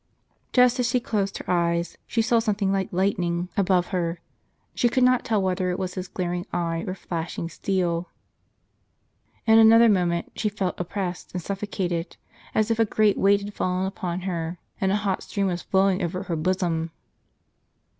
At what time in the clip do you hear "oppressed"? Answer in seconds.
10.79-11.33